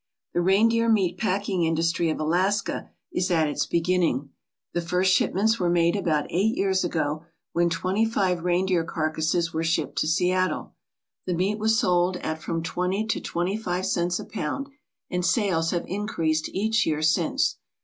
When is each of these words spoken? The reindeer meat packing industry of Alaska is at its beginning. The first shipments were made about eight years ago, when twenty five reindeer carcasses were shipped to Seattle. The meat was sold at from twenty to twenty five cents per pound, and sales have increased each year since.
The 0.33 0.41
reindeer 0.41 0.89
meat 0.89 1.19
packing 1.19 1.63
industry 1.63 2.09
of 2.09 2.19
Alaska 2.19 2.89
is 3.11 3.29
at 3.29 3.47
its 3.47 3.67
beginning. 3.67 4.31
The 4.73 4.81
first 4.81 5.13
shipments 5.13 5.59
were 5.59 5.69
made 5.69 5.95
about 5.95 6.25
eight 6.31 6.57
years 6.57 6.83
ago, 6.83 7.25
when 7.51 7.69
twenty 7.69 8.03
five 8.03 8.43
reindeer 8.43 8.83
carcasses 8.83 9.53
were 9.53 9.63
shipped 9.63 9.99
to 9.99 10.07
Seattle. 10.07 10.73
The 11.27 11.35
meat 11.35 11.59
was 11.59 11.77
sold 11.77 12.17
at 12.17 12.41
from 12.41 12.63
twenty 12.63 13.05
to 13.05 13.19
twenty 13.21 13.55
five 13.55 13.85
cents 13.85 14.17
per 14.17 14.25
pound, 14.25 14.69
and 15.11 15.23
sales 15.23 15.69
have 15.69 15.85
increased 15.85 16.49
each 16.49 16.83
year 16.87 17.03
since. 17.03 17.57